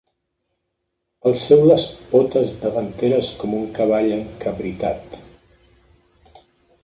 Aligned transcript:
Alceu 1.31 1.59
les 1.71 1.83
potes 2.13 2.55
davanteres 2.63 3.29
com 3.43 3.53
un 3.59 3.69
cavall 3.75 4.09
encabritat. 4.17 5.15